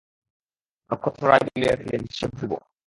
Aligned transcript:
নক্ষত্ররায় 0.89 1.43
বলিয়া 1.45 1.73
ফেলিলেন, 1.79 2.03
সে 2.17 2.25
ধ্রুব। 2.27 2.51